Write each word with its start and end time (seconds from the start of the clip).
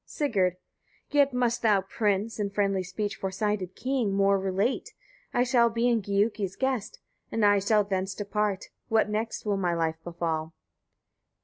Sigurd. 0.03 0.53
14. 1.11 1.19
Yet 1.19 1.31
must 1.31 1.61
thou, 1.61 1.81
prince! 1.81 2.39
in 2.39 2.49
friendly 2.49 2.81
speech, 2.81 3.15
foresighted 3.17 3.75
king! 3.75 4.15
more 4.15 4.39
relate. 4.39 4.95
I 5.31 5.43
shall 5.43 5.69
be 5.69 5.93
Giuki's 5.95 6.55
guest, 6.55 6.97
and 7.31 7.45
I 7.45 7.59
shall 7.59 7.83
thence 7.83 8.15
depart: 8.15 8.69
what 8.89 9.05
will 9.05 9.13
next 9.13 9.45
my 9.45 9.75
life 9.75 9.99
befall? 10.03 10.55